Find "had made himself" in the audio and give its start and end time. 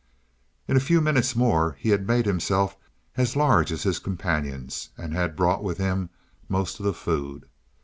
1.89-2.75